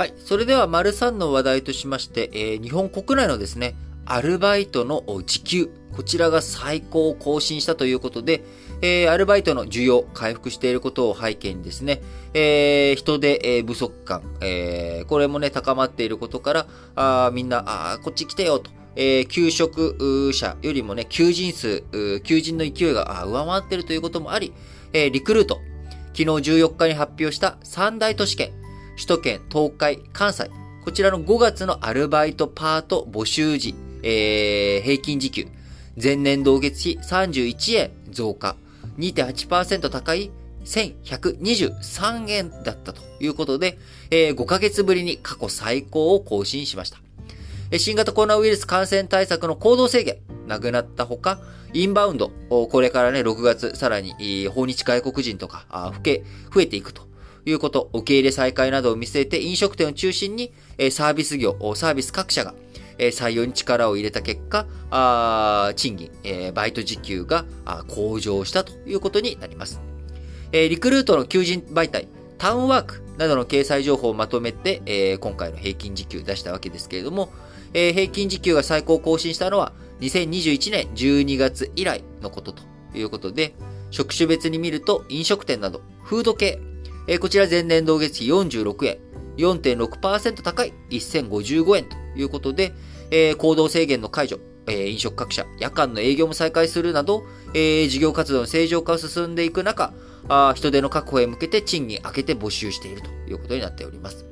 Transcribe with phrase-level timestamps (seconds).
[0.00, 0.14] はい。
[0.16, 3.74] それでは、丸3の話題としまして、えー日本国内のですね、
[4.06, 8.42] アルバイトの時給、こちらが最高を更新したということで、
[8.80, 12.00] えーアルバイトの需要、回復していることを背景にですね、
[12.32, 21.84] えー人手、不足感、えーこれもね、高まっていることから、あみんな、あこっち来てよと、えー求職者よりもね、求人数、
[22.24, 24.54] 求人の勢いが上回っているということもあり、
[24.94, 25.60] えーリクルート、
[26.14, 28.50] 昨日14日に発表した三大都市圏、
[29.00, 30.50] 首都圏、東海、関西、
[30.84, 35.48] こちらの5月のアルバイトパート募集時、えー平均時給、
[36.00, 38.56] 前年同月比31円増加、
[38.98, 40.30] 2.8%高い
[40.66, 43.78] 1123円だったということで、
[44.10, 46.98] えー5ヶ月ぶりに過去最高を更新しました。
[47.78, 51.40] 新型コロナウイルス感染対策の行動制限、なくなったほか、
[51.72, 55.64] インバウンド、これからね、6月、さらに、訪日外国人とか、
[56.04, 56.22] 増え、
[56.54, 57.09] 増えていくと。
[57.44, 60.52] いうこと、受け入れ再開などを見据えて、飲食店を中心に、
[60.90, 62.54] サービス業、サービス各社が、
[62.98, 64.66] 採用に力を入れた結果、
[65.76, 67.46] 賃金、バイト時給が
[67.88, 69.80] 向上したということになります。
[70.52, 77.32] リクルートの求人媒体、タウンワークなどの掲載情報をまとめて、今回の平均時給出したわけですけれども、
[77.72, 82.62] 平均時給が最高更新したのは2021年12月以来のことと
[82.94, 83.54] いうことで、
[83.90, 86.60] 職種別に見ると飲食店など、フード系、
[87.10, 88.98] えーこちら前年同月比46円、
[89.36, 92.72] 4.6%高い1055円ということで、
[93.10, 99.92] えー行動制限の解除、えー飲食各社、夜間の営業も再開するなど、えー事業活動の正常化が進んでいく中、
[100.28, 104.24] あ人手の確保へ向けて賃金上げて募集しているということになっております。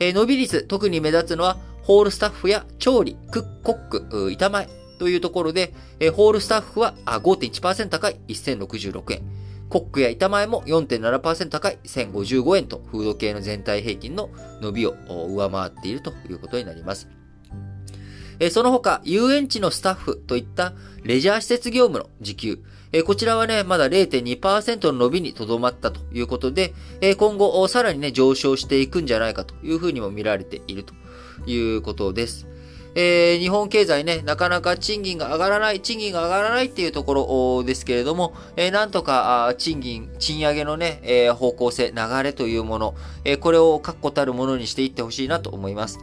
[0.00, 3.74] えー伸び率、特に目立つのは、ホールスタッフや調理、クック、コッ
[4.10, 9.37] ク、板前というところで、えーホールスタッフは5.1%高い1066円。
[9.68, 17.08] コックや板前も4.7%高い1055円と、フード系の全体平均の伸びを上回っているということになります。
[18.50, 20.72] その他、遊園地のスタッフといった
[21.02, 22.60] レジャー施設業務の時給。
[23.04, 26.72] こちらはね、まだ0.2%の伸びにとどまったということで、
[27.18, 30.94] 今後、さらにね、上昇していくんじゃないかというふうにも見られていると
[31.46, 32.46] いうことです。
[32.94, 42.94] えー日本経済ね、なかなか賃金が上がらない、賃金が上がらないっていうところですけれども、えーなんとか賃金、賃上げのね、えー方向性、流れというもの、
[43.24, 45.98] えこれを確固たるものにしていってほしいなと思います。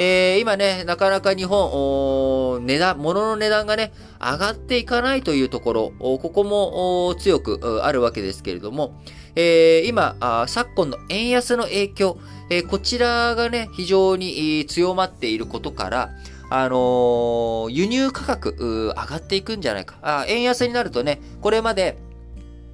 [0.00, 8.94] えー今ね、なかなか日本、お値段、物の値段がね、上がっていかないというところ、ここも強くあるわけですけれども、
[9.34, 10.16] えー今
[10.46, 16.10] 昨今の円安の影響、えーこちらがね、非常に強まっていることから、
[16.48, 19.96] あのー輸入価格上がっていくんじゃないか。
[20.02, 21.98] あ円安になるとね、これまで、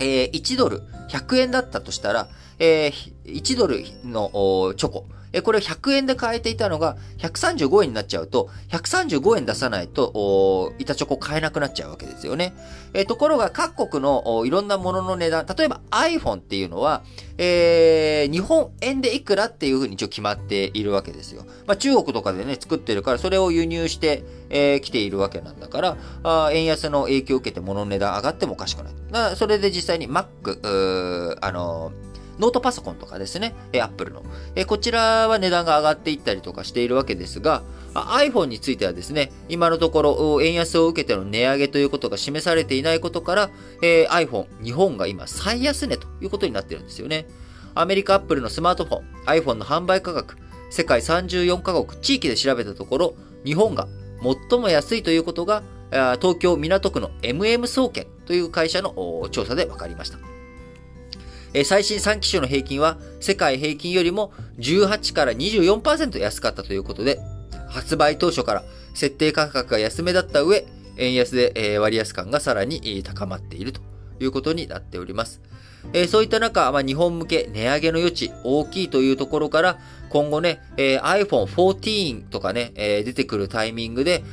[0.00, 2.28] えー1ドル100円だったとしたら、
[2.60, 12.54] えー1ドルのチョコ、えこれを100円で買えていたのが135円になっちゃうと、135円出さないと、お板チョコ買えなくなっちゃうわけですよね。
[12.94, 17.02] えところが各国のいろんなものの値段、例えば iPhone っていうのは、
[17.36, 21.44] えー日本円でいくらっていうふうに一応決まっているわけですよ。
[21.66, 28.92] まあ中国とかでね、作ってるから、それを輸入して、えー来ているわけなんだから、あ円安の影響を受けて物の値段上がってもおかしくない。
[29.10, 32.07] だそれで実際に Mac、あのー
[32.38, 34.22] ノートパソコンとかですね、え Apple の、
[34.54, 37.62] えこちらは値段が上がっていったりとかしているわけですが、
[37.94, 43.50] iPhone についてはですね、今のところ円安を受けての値上げということが示されていないことから、
[43.82, 47.26] え iPhone、日本が今最安値ということになってるんですよね。
[47.74, 50.36] アメリカ Apple のスマートフォン、iPhone の販売価格、
[50.70, 53.88] 世界34カ国、地域で調べたところ、日本が
[54.50, 60.18] 最も安いということが、東京港区の MM 総研という会社の調査で分かりました。
[61.64, 67.18] 最新3機種の平均は世界平均よりも18から24%安かったということで、
[67.68, 68.64] 発売当初から
[68.94, 70.66] 設定価格が安めだった上、
[70.96, 73.80] 円安で、割安感がさらに高まっていると
[74.20, 75.40] いうことになっております。
[76.08, 79.78] そういった中、まあ、日本向け値上げの余地大きいというところから、
[80.10, 84.24] 今後ね、iPhone 14とかね、出てくるタイミングで、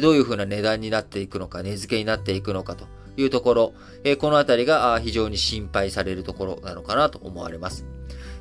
[0.00, 2.86] どういう風な値段になっていくのか、値付けになっていくのかと
[3.18, 3.74] いうところ、
[4.04, 7.84] えこのあたりが非常に心配されるところなのかなと思われます。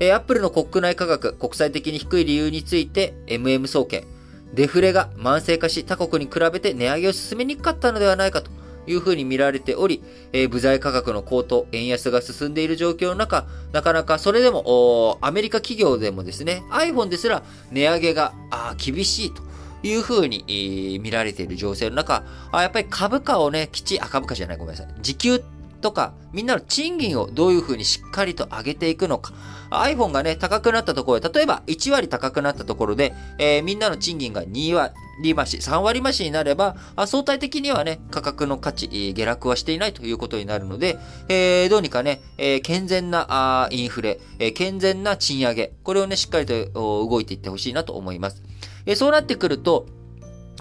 [0.00, 4.04] えー、Apple の国内価格、国際的に低い理由について、MM 総研、
[4.52, 8.50] デフレが慢性化し他国に比べて値上げを進めにくかったのではないかと
[8.86, 18.34] いうふうに見られており、え部材価格の高騰、円安が進んでいる状況の中、なかなかそれでも、アメリカ企業でもですね、iPhone ですら値上げが
[18.76, 19.42] 厳しいと
[19.88, 24.94] いうふうに、見られている情勢の中、やっぱり株価をね、きち、あ、株価じゃない、ごめんなさい。
[25.00, 25.44] 時給
[25.84, 29.34] とか、みんなの賃金をどういうふうにしっかりと上げていくのか。
[29.70, 34.94] iPhone がね、高くなったところで、例えば1割高くなったところで、えー、みんなの賃金が2割
[35.34, 36.76] 増し、3割増しになれば、
[37.06, 40.96] 相対的にはね、価格の価値、下落はしていないということになるので、
[41.28, 48.42] えー、どうにかね、え、健全なあインフレ、え、健全な賃上げ、これをね、しっかりと動いていってほしいなと思います。
[48.86, 49.86] え、そうなってくると、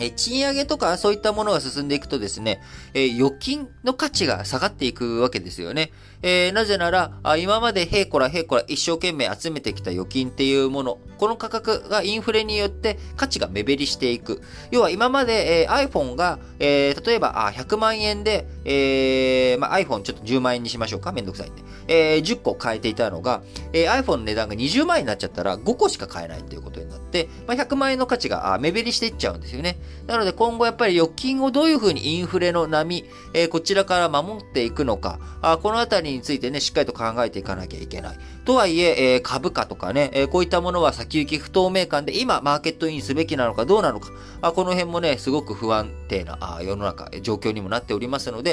[0.02, 2.62] え賃上げとかそういったものが進んでいくとですね、
[2.96, 5.92] え預金の価値が下がっていくわけですよね。
[6.24, 14.42] えー、なぜなら、あ今までへいこらへいこら一生懸命集めてきた預金っていうもの、この価格がインフレによって価値が目減りしていく。
[14.72, 21.12] 要は今まで、えー、iPhone が、えー、例えばあ100万円で、えーまあ、iPhone ちょっと10万円にしましょうか。
[21.12, 21.64] めんどくさいんで。
[21.88, 23.42] えー、10個買えていたのが、
[23.74, 29.78] えー、iPhone の値段が20万円になっちゃったら5個しか買えないということになって、まあ、100万円の価値が目減りしていっちゃうんですよね。
[30.08, 38.18] なので今後やっぱり預金をどういうふうにインフレの波、えー、こちらから守っていくのか、あこのあたりについてね、しっかりと考えていかなきゃいけない。
[38.46, 44.10] とはいえ、えー、株価とかね、えー、こういったものは先行き不透明感で今マーケットインすべきなのかどうなのか、
[44.42, 48.53] あこの辺もね、すごく不安定なあ世の中、状況にもなっておりますので、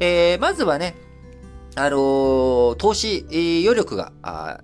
[0.00, 0.96] えー、まずはね、
[1.76, 4.12] あの、投資余力が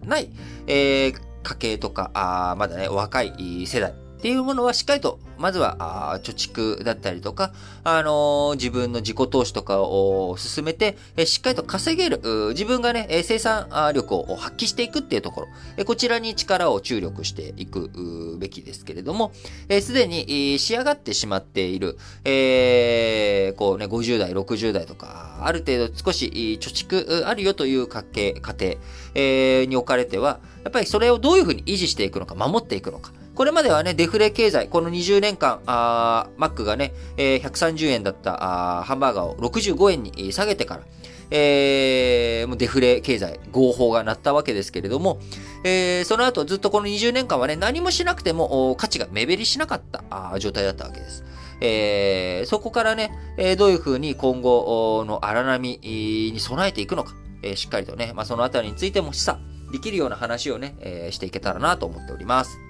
[0.02, 0.30] ない、
[0.66, 7.52] え、家計とか、あまだね、若い世代、っていうものはしっかりと、まずは、貯蓄だったりとか、
[7.82, 12.20] あのー、自分の自己投資とかを進めて、えしっかりと稼げる、
[12.50, 19.32] 自分がね、生産力を発揮していくっていうところ、えこちらに力を注力していくべきですけれども、
[19.80, 28.74] す、で、に仕上がってしまっている、えー、こうね、50代、60代とか、ある程度少し貯蓄あるよという家計、家庭、
[29.14, 40.82] えー、におかれては、やっぱりそれをどういうふうに維持していくのか、守っていくのか、これまではね、デフレ経済、この20年間、あマックがね、えー、130円だったあハンバーガーを65円に下げてから、
[41.30, 45.18] えー、もうデフレ経済、合法がなったわけですけれども、
[45.64, 51.24] えー、その後ずっとこの20年間はね、何もしなくても価値が目減りしなかったあ状態だったわけです。
[51.60, 62.63] えー、そこからね、えー、どういうふうに今後の荒波に備えていくのか、えー、しっかりとね、まあ、そのあたりについても示唆できるような話をね、えー、していけたらなと思っております。